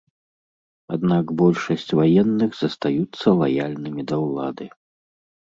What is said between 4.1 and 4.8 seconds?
да ўлады.